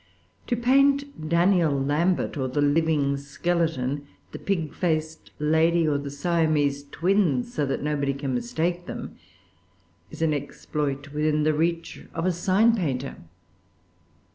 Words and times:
To 0.47 0.55
paint 0.55 1.29
Daniel 1.29 1.71
Lambert 1.79 2.35
or 2.35 2.47
the 2.47 2.59
living 2.59 3.17
skeleton, 3.17 4.07
the 4.31 4.39
pig 4.39 4.73
faced 4.73 5.29
lady 5.37 5.87
or 5.87 5.99
the 5.99 6.09
Siamese 6.09 6.85
twins, 6.85 7.53
so 7.53 7.67
that 7.67 7.83
nobody 7.83 8.15
can 8.15 8.33
mistake 8.33 8.87
them, 8.87 9.15
is 10.09 10.23
an 10.23 10.33
exploit 10.33 11.13
within 11.13 11.43
the 11.43 11.53
reach 11.53 12.03
of 12.15 12.25
a 12.25 12.31
sign 12.31 12.75
painter. 12.75 13.15